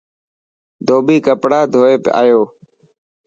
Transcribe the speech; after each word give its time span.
ڌوٻي 0.87 1.17
ڪپڙا 1.25 1.59
ڌوئي 1.73 1.95
آيو. 2.21 2.41